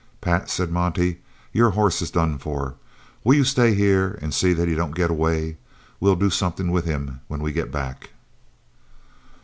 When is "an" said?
4.19-4.31